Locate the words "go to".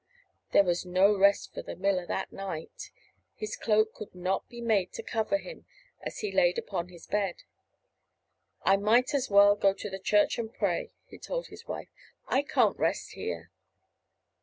9.55-9.99